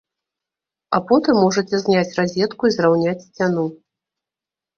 [0.97, 3.69] А потым можаце зняць разетку і зраўняць сцяну.